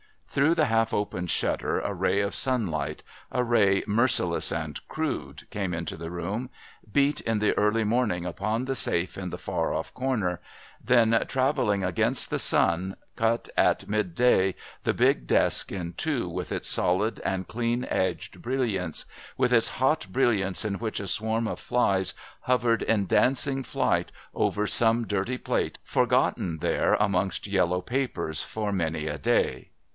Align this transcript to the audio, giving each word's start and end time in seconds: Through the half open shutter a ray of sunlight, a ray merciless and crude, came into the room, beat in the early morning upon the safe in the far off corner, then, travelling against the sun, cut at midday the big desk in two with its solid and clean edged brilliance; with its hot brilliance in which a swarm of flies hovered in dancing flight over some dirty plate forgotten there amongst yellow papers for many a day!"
Through 0.27 0.55
the 0.55 0.65
half 0.65 0.93
open 0.93 1.27
shutter 1.27 1.79
a 1.81 1.93
ray 1.93 2.21
of 2.21 2.33
sunlight, 2.33 3.03
a 3.31 3.43
ray 3.43 3.83
merciless 3.85 4.49
and 4.49 4.79
crude, 4.87 5.47
came 5.51 5.73
into 5.75 5.97
the 5.97 6.09
room, 6.09 6.49
beat 6.91 7.19
in 7.21 7.37
the 7.39 7.55
early 7.57 7.83
morning 7.83 8.25
upon 8.25 8.63
the 8.63 8.75
safe 8.75 9.17
in 9.17 9.29
the 9.29 9.37
far 9.37 9.73
off 9.73 9.93
corner, 9.93 10.39
then, 10.83 11.21
travelling 11.27 11.83
against 11.83 12.29
the 12.29 12.39
sun, 12.39 12.95
cut 13.17 13.49
at 13.57 13.89
midday 13.89 14.55
the 14.83 14.93
big 14.93 15.27
desk 15.27 15.69
in 15.71 15.93
two 15.93 16.29
with 16.29 16.51
its 16.51 16.69
solid 16.69 17.19
and 17.25 17.49
clean 17.49 17.85
edged 17.89 18.41
brilliance; 18.41 19.05
with 19.37 19.51
its 19.53 19.67
hot 19.77 20.07
brilliance 20.11 20.63
in 20.63 20.75
which 20.75 20.99
a 21.01 21.07
swarm 21.07 21.45
of 21.47 21.59
flies 21.59 22.13
hovered 22.43 22.81
in 22.81 23.05
dancing 23.05 23.63
flight 23.63 24.13
over 24.33 24.65
some 24.65 25.05
dirty 25.05 25.37
plate 25.37 25.77
forgotten 25.83 26.57
there 26.59 26.95
amongst 26.95 27.47
yellow 27.47 27.81
papers 27.81 28.41
for 28.41 28.71
many 28.71 29.05
a 29.07 29.19
day!" 29.19 29.67